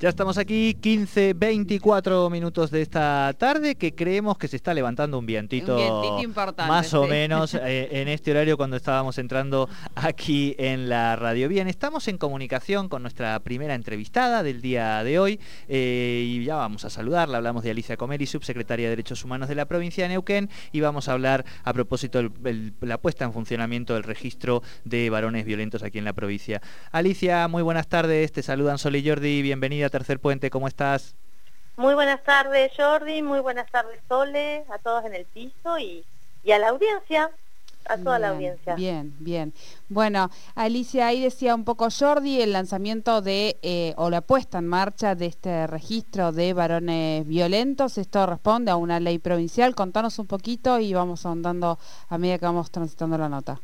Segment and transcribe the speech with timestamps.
[0.00, 5.18] Ya estamos aquí, 15, 24 minutos de esta tarde, que creemos que se está levantando
[5.18, 5.76] un vientito,
[6.68, 11.48] más o menos eh, en este horario cuando estábamos entrando aquí en la radio.
[11.48, 16.54] Bien, estamos en comunicación con nuestra primera entrevistada del día de hoy eh, y ya
[16.54, 17.38] vamos a saludarla.
[17.38, 21.08] Hablamos de Alicia Comeri, subsecretaria de Derechos Humanos de la provincia de Neuquén y vamos
[21.08, 25.98] a hablar a propósito de la puesta en funcionamiento del registro de varones violentos aquí
[25.98, 26.62] en la provincia.
[26.92, 31.14] Alicia, muy buenas tardes, te saludan Sol y Jordi, bienvenida Tercer Puente, ¿cómo estás?
[31.76, 36.04] Muy buenas tardes Jordi, muy buenas tardes Sole, a todos en el piso y,
[36.52, 37.30] a la audiencia,
[37.86, 38.74] a toda la audiencia.
[38.74, 39.52] Bien, bien.
[39.88, 44.66] Bueno, Alicia, ahí decía un poco Jordi el lanzamiento de, eh, o la puesta en
[44.66, 47.96] marcha de este registro de varones violentos.
[47.96, 49.76] Esto responde a una ley provincial.
[49.76, 53.60] Contanos un poquito y vamos ahondando a medida que vamos transitando la nota.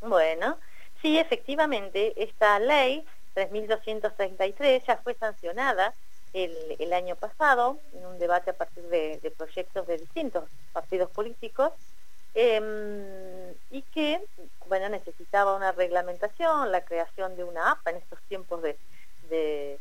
[0.00, 0.56] Bueno,
[1.02, 5.92] sí, efectivamente, esta ley 3.233 ya fue sancionada
[6.34, 11.72] el, año pasado en un debate a partir de, proyectos de distintos partidos políticos
[12.34, 14.20] em, y que
[14.66, 19.78] bueno necesitaba una reglamentación, la creación de una APA en estos tiempos de,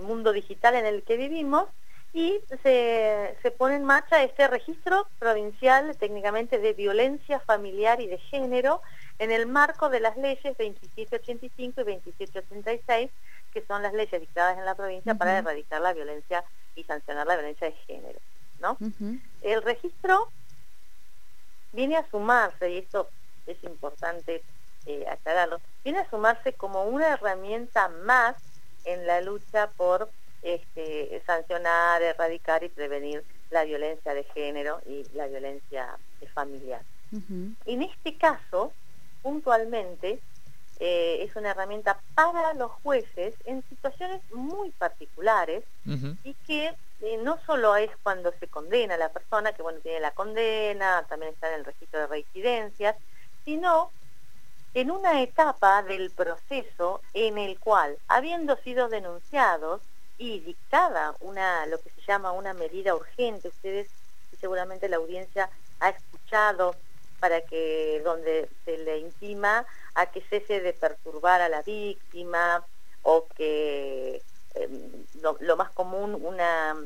[0.00, 1.66] mundo digital en el que vivimos
[2.12, 8.18] y se, se, pone en marcha este registro provincial técnicamente de violencia familiar y de
[8.18, 8.82] género
[9.18, 13.10] en el marco de las leyes 2785 y 2786,
[13.52, 17.36] que son las leyes dictadas en la provincia para erradicar la violencia y sancionar la
[17.36, 18.18] violencia de género.
[18.60, 18.76] ¿no?
[19.42, 20.28] El registro
[21.72, 23.08] viene a sumarse, y esto
[23.46, 24.42] es importante
[24.86, 28.36] eh, aclararlo, viene a sumarse como una herramienta más
[28.84, 30.10] en la lucha por
[30.42, 35.96] este, sancionar, erradicar y prevenir la violencia de género y la violencia
[36.34, 36.82] familiar.
[37.64, 38.72] En este caso,
[39.24, 40.20] puntualmente
[40.80, 45.64] eh, es una herramienta para los jueces en situaciones muy particulares
[46.22, 50.00] y que eh, no solo es cuando se condena a la persona, que bueno, tiene
[50.00, 52.96] la condena, también está en el registro de reincidencias,
[53.44, 53.90] sino
[54.74, 59.80] en una etapa del proceso en el cual, habiendo sido denunciados
[60.18, 63.88] y dictada una, lo que se llama una medida urgente, ustedes
[64.32, 65.48] y seguramente la audiencia
[65.80, 66.74] ha escuchado
[67.24, 69.64] para que donde se le intima
[69.94, 72.62] a que cese de perturbar a la víctima
[73.00, 74.20] o que
[74.52, 75.06] em,
[75.40, 76.76] lo, más común una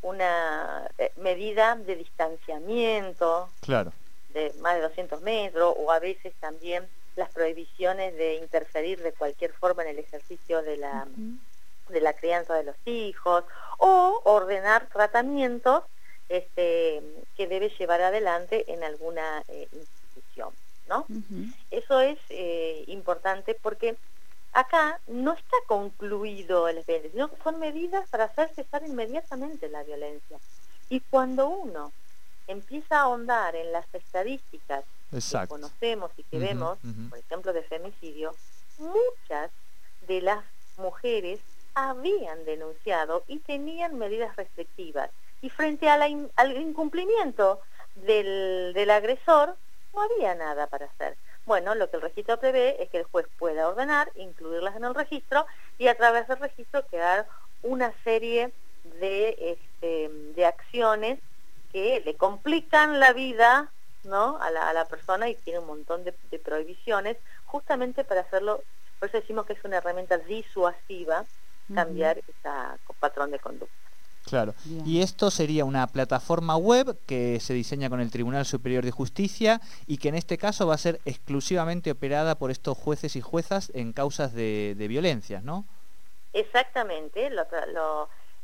[0.00, 3.92] una eh, medida de distanciamiento claro.
[4.32, 9.52] de más de 200 metros o a veces también las prohibiciones de interferir de cualquier
[9.52, 11.06] forma en el ejercicio de la,
[11.90, 13.44] de la crianza de los hijos
[13.76, 15.84] o ordenar tratamientos
[16.28, 17.02] este,
[17.36, 20.50] que debe llevar adelante en alguna eh, institución.
[20.88, 21.06] ¿no?
[21.70, 23.96] Eso es eh, importante porque
[24.52, 29.82] acá no está concluido el expediente, sino que son medidas para hacer cesar inmediatamente la
[29.82, 30.38] violencia.
[30.88, 31.92] Y cuando uno
[32.46, 36.78] empieza a ahondar en las estadísticas que conocemos y que vemos,
[37.10, 38.34] por ejemplo, de femicidio,
[38.78, 39.50] muchas
[40.06, 40.44] de las
[40.76, 41.40] mujeres
[41.74, 45.10] habían denunciado y tenían medidas restrictivas
[45.46, 47.60] y frente al incumplimiento
[47.94, 49.56] del, agresor
[49.94, 51.16] no había nada para hacer.
[51.44, 54.94] Bueno, lo que el registro prevé es que el juez pueda ordenar, incluirlas en el
[54.96, 55.46] registro
[55.78, 57.28] y a través del registro crear
[57.62, 58.50] una serie
[58.98, 61.20] de, este, acciones
[61.72, 63.70] que le complican la vida
[64.02, 64.38] ¿no?
[64.42, 68.64] a, la, persona y tiene un montón de, prohibiciones justamente para hacerlo,
[68.98, 71.24] por eso decimos que es una herramienta disuasiva
[71.72, 72.50] cambiar ese
[72.98, 73.85] patrón de conducta.
[74.26, 74.54] Claro.
[74.84, 79.60] Y esto sería una plataforma web que se diseña con el Tribunal Superior de Justicia
[79.86, 83.70] y que en este caso va a ser exclusivamente operada por estos jueces y juezas
[83.74, 85.64] en causas de, de violencias, ¿no?
[86.32, 87.46] Exactamente, lo,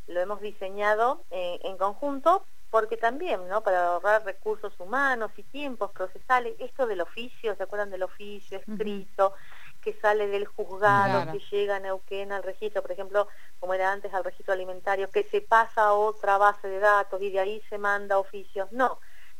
[0.06, 3.62] lo, hemos diseñado en, conjunto porque también, ¿no?
[3.62, 9.34] Para ahorrar recursos humanos y tiempos procesales, esto del oficio, ¿se acuerdan del oficio escrito?
[9.82, 13.28] Que sale del juzgado, que llega a Neuquén al registro, por ejemplo,
[13.60, 17.30] como era antes al registro alimentario, que se pasa a otra base de datos y
[17.30, 18.70] de ahí se manda oficios.
[18.72, 18.98] No,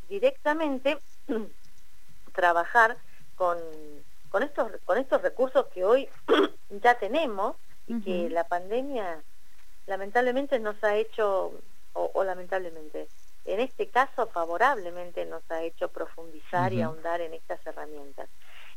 [0.08, 0.98] directamente
[2.34, 2.96] trabajar
[3.36, 3.58] con,
[4.28, 6.08] con, estos, con estos recursos que hoy
[6.70, 7.56] ya tenemos
[7.86, 9.22] y que la pandemia
[9.86, 11.52] lamentablemente nos ha hecho,
[11.92, 13.08] o, lamentablemente,
[13.44, 18.28] en este caso favorablemente nos ha hecho profundizar y ahondar en estas herramientas.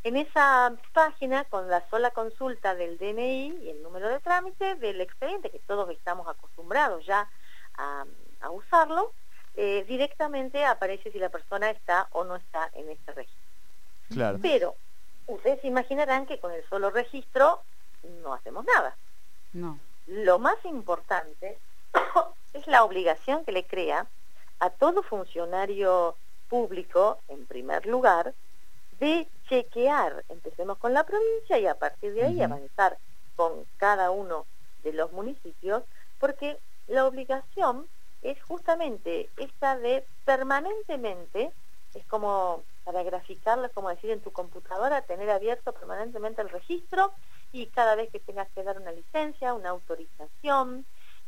[0.06, 5.02] En esa página, con la sola consulta del DNI y el número de trámite del
[5.02, 7.28] expediente, que todos estamos acostumbrados ya
[7.76, 8.06] a,
[8.52, 9.14] usarlo,
[9.56, 13.44] eh, directamente aparece si la persona está o no está en este registro.
[14.10, 14.38] Claro.
[14.44, 14.76] Pero
[15.26, 17.64] ustedes imaginarán que con el solo registro
[18.22, 18.96] no hacemos nada.
[19.54, 19.80] No.
[20.06, 21.58] lo más importante
[22.54, 24.06] es la obligación que le crea
[24.60, 26.16] a todo funcionario
[26.48, 28.36] público, en primer lugar,
[29.00, 32.98] de chequear, empecemos con la provincia y a partir de ahí avanzar
[33.36, 34.46] con cada uno
[34.84, 35.84] de los municipios,
[36.20, 36.58] porque
[36.88, 37.88] la obligación
[38.22, 41.52] es justamente esta de permanentemente,
[41.94, 47.14] es como para graficarlo, es como decir en tu computadora, tener abierto permanentemente el registro
[47.52, 50.86] y cada vez que tengas que dar una licencia, una autorización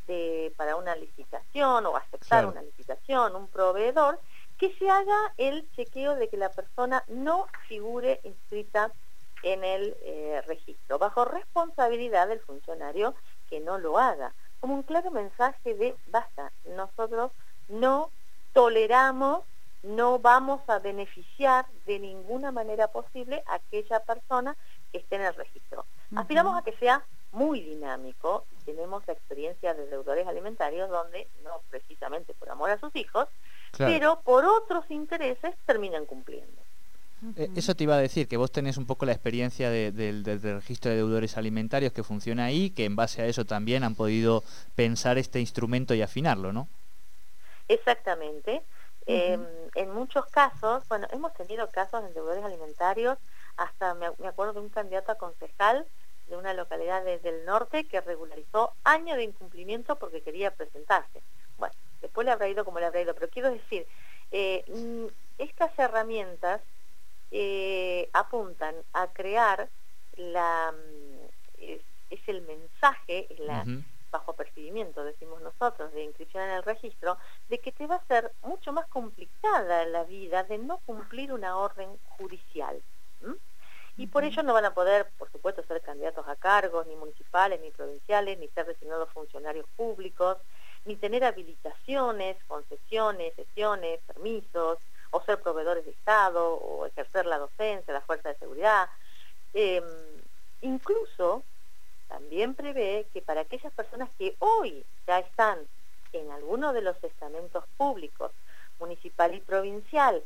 [0.08, 4.20] de, para una licitación o aceptar una licitación, un proveedor,
[4.57, 8.92] que se haga el chequeo de que la persona no figure inscrita
[9.44, 13.13] en el eh, registro, bajo responsabilidad del funcionario
[13.50, 17.31] que no lo haga, como un claro mensaje de basta, nosotros
[17.68, 18.12] no
[18.54, 19.44] toleramos,
[19.83, 24.57] no vamos a beneficiar de ninguna manera posible a aquella persona
[24.92, 25.86] que esté en el registro.
[26.15, 32.33] Aspiramos a que sea muy dinámico, tenemos la experiencia de deudores alimentarios donde, no precisamente
[32.33, 33.27] por amor a sus hijos,
[33.78, 36.62] pero por otros intereses terminan cumpliendo.
[37.36, 40.92] Eh, eso te iba a decir, que vos tenés un poco la experiencia del registro
[40.92, 44.44] de deudores alimentarios que funciona ahí, que en base a eso también han podido
[44.75, 46.68] pensar este instrumento y afinarlo, ¿no?
[47.68, 48.62] Exactamente.
[49.08, 53.18] Em, en muchos casos, bueno, hemos tenido casos de deudores alimentarios,
[53.56, 55.88] hasta me, acuerdo de un candidato a concejal
[56.28, 61.24] de una localidad del norte que regularizó años de incumplimiento porque quería presentarse.
[62.07, 63.86] Después le habrá ido como le habrá ido, pero quiero decir,
[64.31, 65.07] eh, mm,
[65.39, 66.62] estas herramientas
[67.31, 69.68] eh, apuntan a crear
[70.15, 71.68] la mm,
[72.09, 73.65] es, el mensaje, es la,
[74.09, 77.18] bajo percibimiento, decimos nosotros, de inscripción en el registro,
[77.50, 81.57] de que te va a ser mucho más complicada la vida de no cumplir una
[81.57, 82.81] orden judicial.
[83.98, 87.60] Y por ello no van a poder, por supuesto, ser candidatos a cargos, ni municipales,
[87.60, 90.38] ni provinciales, ni ser designados funcionarios públicos,
[90.88, 94.80] ni tener habilitaciones, concesiones, sesiones, permisos,
[95.12, 98.89] o ser proveedores de Estado, o ejercer la docencia, la fuerza de seguridad.
[99.54, 99.84] Em,
[100.62, 101.44] incluso
[102.07, 105.60] también prevé que para aquellas personas que hoy ya están
[106.13, 108.31] en alguno de los estamentos públicos,
[108.80, 110.24] municipal y provincial,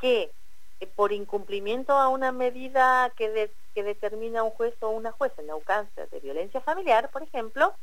[0.00, 0.32] que
[0.80, 5.54] eh, por incumplimiento a una medida que, determina un juez o una jueza en la
[6.10, 7.74] de violencia familiar, por ejemplo,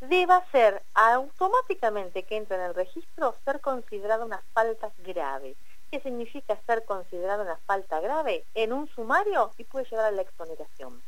[0.00, 5.56] deba ser automáticamente que entre en el registro ser considerada una falta grave.
[5.90, 8.44] ¿Qué significa ser considerada una falta grave?
[8.54, 11.00] En un sumario y puede llevar a la exoneración.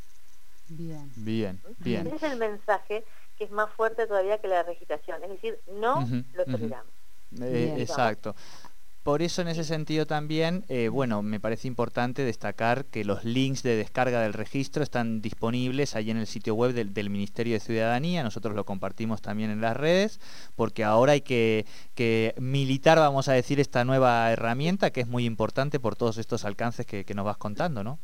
[0.68, 1.10] Bien.
[1.16, 2.06] Bien, bien.
[2.06, 3.04] Ese es el mensaje
[3.36, 6.92] que es más fuerte todavía que la registración, es decir, no lo toleramos.
[7.40, 8.34] Eh, exacto.
[9.08, 13.62] Por eso en ese sentido también, eh, bueno, me parece importante destacar que los links
[13.62, 18.22] de descarga del registro están disponibles ahí en el sitio web del, Ministerio de Ciudadanía,
[18.22, 20.20] nosotros lo compartimos también en las redes,
[20.56, 21.64] porque ahora hay que,
[22.36, 26.84] militar, vamos a decir, esta nueva herramienta que es muy importante por todos estos alcances
[26.84, 27.98] que nos vas contando, ¿no?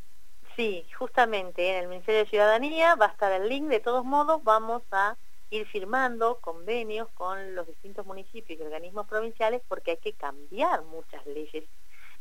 [0.57, 4.43] Sí, justamente en el Ministerio de Ciudadanía va a estar el link, de todos modos
[4.43, 5.19] vamos a
[5.51, 11.25] ir firmando convenios con los distintos municipios y organismos provinciales porque hay que cambiar muchas
[11.27, 11.65] leyes,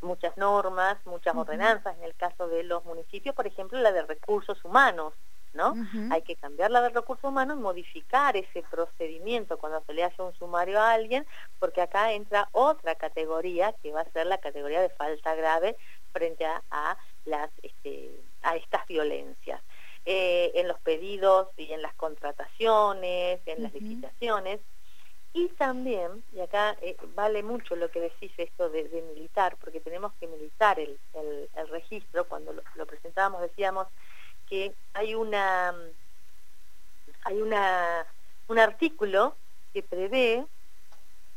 [0.02, 4.64] muchas normas, muchas ordenanzas, en el caso de los municipios, por ejemplo, la de recursos
[4.64, 5.14] humanos,
[5.54, 5.76] ¿no?
[6.12, 10.22] Hay que cambiar la de recursos humanos y modificar ese procedimiento cuando se le hace
[10.22, 11.26] un sumario a alguien,
[11.60, 15.78] porque acá entra otra categoría que va a ser la categoría de falta grave
[16.12, 19.62] frente a, las este, a estas violencias.
[20.06, 24.60] Eh, en los pedidos y en las contrataciones, en las licitaciones.
[25.32, 28.84] Y también, y acá eh, vale mucho lo que decís esto de,
[29.16, 31.00] militar, porque tenemos que militar el,
[31.70, 33.88] registro, cuando lo, presentábamos decíamos
[34.50, 35.74] que hay una
[37.24, 38.06] hay una
[38.50, 39.38] un artículo
[39.72, 40.46] que prevé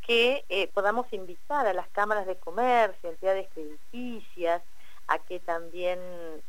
[0.05, 4.61] que eh, podamos invitar a las cámaras de comercio, entidades crediticias,
[5.07, 5.99] a que también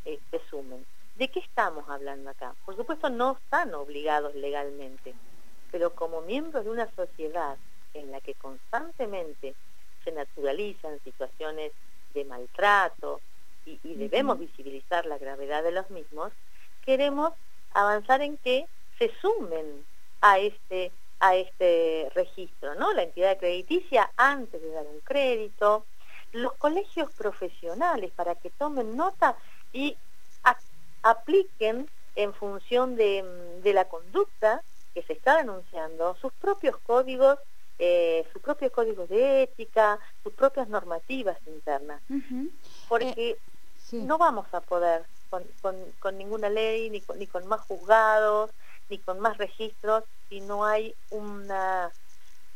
[0.05, 0.85] se sumen.
[1.19, 2.55] ¿De qué estamos hablando acá?
[2.65, 5.15] Por supuesto no están obligados legalmente,
[5.73, 7.57] pero como miembros de una sociedad
[7.93, 9.57] en la que constantemente
[10.05, 11.73] se naturalizan situaciones
[12.15, 13.21] de maltrato
[13.67, 16.33] y, debemos visibilizar la gravedad de los mismos,
[16.87, 17.33] queremos
[17.75, 19.85] avanzar en que se sumen
[20.21, 22.93] a este, a este registro, ¿no?
[22.93, 25.85] La entidad crediticia antes de dar un crédito,
[26.31, 29.37] los colegios profesionales para que tomen nota
[29.73, 29.97] y
[31.03, 33.25] apliquen en función de,
[33.65, 34.63] la conducta
[34.95, 37.39] que se está denunciando sus propios códigos,
[37.79, 42.03] eh, sus propios códigos de ética, sus propias normativas internas.
[42.89, 43.39] Porque eh,
[43.93, 45.05] no vamos a poder
[45.61, 48.51] con, ninguna ley, ni con, ni con más juzgados,
[48.89, 51.93] ni con más registros si no hay una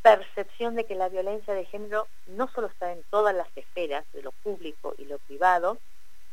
[0.03, 4.23] percepción de que la violencia de género no solo está en todas las esferas de
[4.23, 5.79] lo público y lo privado,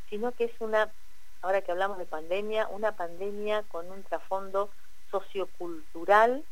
[0.10, 0.92] sino que es una,
[1.42, 4.70] ahora que hablamos de pandemia, una pandemia con un trasfondo
[5.12, 6.44] sociocultural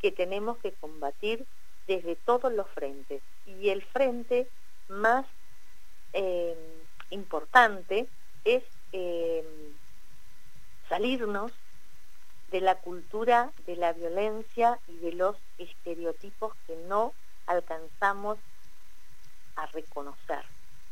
[0.00, 1.46] que tenemos que combatir
[1.86, 3.22] desde todos los frentes.
[3.46, 4.48] Y el frente
[4.88, 5.26] más
[6.12, 6.56] eh,
[7.10, 8.06] importante
[8.44, 8.62] es
[8.92, 9.44] eh,
[10.88, 11.52] salirnos
[12.50, 17.12] de la cultura de la violencia y de los estereotipos que no
[17.46, 18.38] alcanzamos
[19.56, 20.44] a reconocer.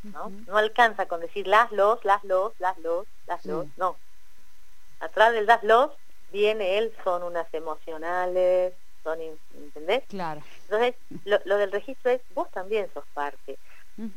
[0.04, 0.30] ¿No?
[0.46, 3.96] no alcanza con decir las, los, las, los, las, los, las, los, no.
[5.00, 5.90] Atrás del das, los
[6.32, 9.18] viene él, son unas emocionales, son,
[9.54, 10.02] ¿entendés?
[10.08, 10.42] Claro.
[10.64, 10.94] Entonces,
[11.25, 13.58] lo, del registro es, vos también sos parte.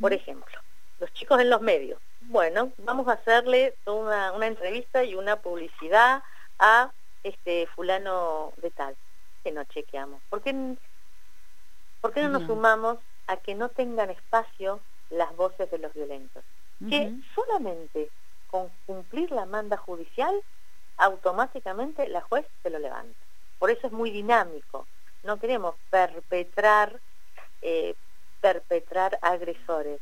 [0.01, 0.59] Por ejemplo,
[0.99, 2.01] los chicos en los medios.
[2.21, 6.23] Bueno, vamos a hacerle una, una entrevista y una publicidad
[6.57, 6.91] a
[7.23, 8.95] este fulano de tal,
[9.43, 10.21] que no chequeamos.
[10.29, 10.75] ¿Por qué,
[12.01, 14.79] por qué no nos sumamos a que no tengan espacio
[15.09, 16.43] las voces de los violentos?
[16.89, 18.11] Que solamente
[18.51, 20.35] con cumplir la manda judicial,
[20.97, 23.17] automáticamente la juez se lo levanta.
[23.59, 24.85] Por eso es muy dinámico.
[25.23, 26.99] No queremos perpetrar,
[27.61, 27.95] eh,
[28.41, 29.99] perpetrar agresores.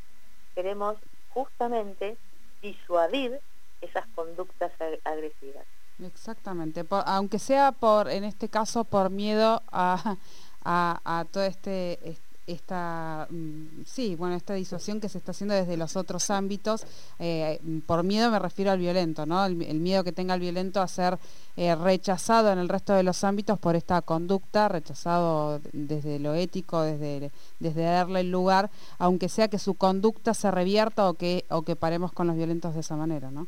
[0.54, 0.98] Queremos
[1.30, 2.18] justamente
[2.62, 3.40] disuadir
[3.82, 4.72] esas conductas
[5.04, 5.66] agresivas.
[6.04, 10.18] Exactamente, aunque sea por, en este caso, por miedo a,
[10.66, 12.00] a, a todo este,
[12.48, 16.86] esta, mm, sí, bueno, esta disuasión que se está haciendo desde los otros ámbitos,
[17.20, 19.46] eh, por miedo me refiero al violento, ¿no?
[19.46, 21.18] El, miedo que tenga el violento a ser
[21.58, 26.82] eh, rechazado en el resto de los ámbitos por esta conducta, rechazado desde lo ético,
[26.82, 31.64] desde, desde darle el lugar, aunque sea que su conducta se revierta o que, o
[31.64, 33.48] que paremos con los violentos de esa manera, ¿no?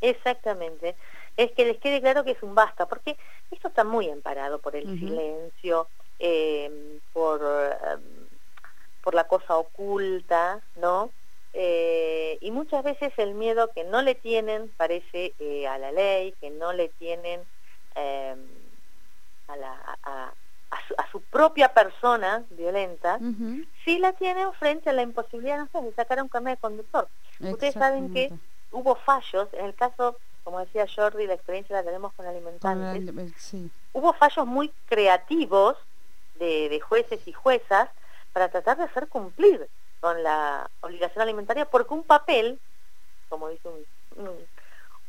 [0.00, 0.94] Exactamente
[1.36, 3.16] es que les quede claro que es un basta, porque
[3.50, 5.86] esto está muy amparado por el silencio,
[6.18, 8.25] eh, por, em,
[9.06, 11.10] por la cosa oculta, ¿no?
[11.52, 16.34] Eh, y muchas veces el miedo que no le tienen, parece, eh, a la ley,
[16.40, 17.40] que no le tienen
[17.94, 18.48] em,
[19.46, 20.32] a, la, a,
[21.12, 23.20] su, propia persona violenta,
[23.84, 27.06] sí la tienen frente a la imposibilidad, no de sacar un cambio de conductor.
[27.38, 28.32] Ustedes saben que
[28.72, 33.52] hubo fallos, en el caso como decía Jordi, la experiencia la tenemos con alimentantes.
[33.92, 35.76] Hubo fallos muy creativos
[36.40, 37.88] de, jueces y juezas
[38.36, 39.66] para tratar de hacer cumplir
[39.98, 42.60] con la obligación alimentaria, porque un papel,
[43.30, 43.66] como dice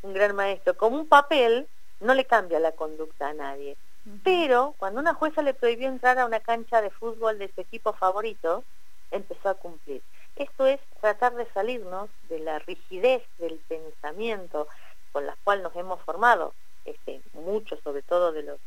[0.02, 1.68] un, gran maestro, como un papel
[2.00, 3.76] no le cambia la conducta a nadie.
[4.24, 7.92] Pero cuando una jueza le prohibió entrar a una cancha de fútbol de su equipo
[7.92, 8.64] favorito,
[9.12, 10.02] empezó a cumplir.
[10.38, 14.70] Esto es tratar de salirnos de la rigidez del pensamiento,
[15.12, 16.54] con las cuales nos hemos formado,
[16.86, 18.60] este, muchos sobre todo de los,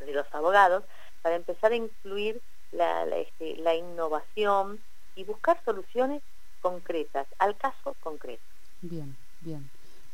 [0.00, 0.82] de los abogados,
[1.22, 4.80] para empezar a incluir la, este, la innovación
[5.16, 6.22] y buscar soluciones
[6.60, 8.42] concretas, al caso concreto.
[8.82, 9.68] Bien, bien.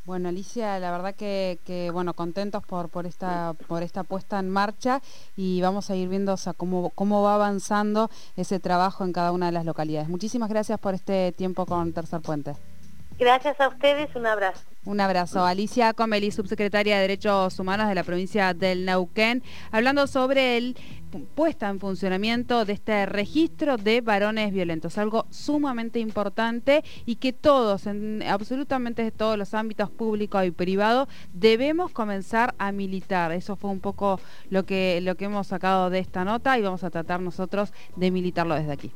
[0.05, 4.49] Bueno, Alicia, la verdad que, que, bueno, contentos por, por, esta, por esta puesta en
[4.49, 5.03] marcha
[5.37, 9.53] y vamos a ir viendo cómo, cómo va avanzando ese trabajo en cada una de
[9.53, 10.09] las localidades.
[10.09, 12.55] Muchísimas gracias por este tiempo con Tercer Puente.
[13.19, 14.63] Gracias a ustedes, un abrazo.
[14.85, 15.45] Un abrazo.
[15.45, 19.43] Alicia Comeli, subsecretaria de Derechos Humanos de la provincia del Neuquén,
[19.73, 20.77] hablando sobre el
[21.35, 27.87] puesta en funcionamiento de este registro de varones violentos, algo sumamente importante y que todos,
[27.87, 33.33] en absolutamente todos los ámbitos públicos y privados, debemos comenzar a militar.
[33.33, 34.21] Eso fue un poco
[34.51, 38.11] lo que, lo que hemos sacado de esta nota y vamos a tratar nosotros de
[38.11, 38.93] militarlo desde aquí.